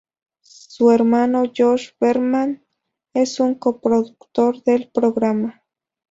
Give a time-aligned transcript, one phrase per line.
[0.41, 2.65] Su hermano Josh Berman
[3.13, 5.61] es un co-productor del programa.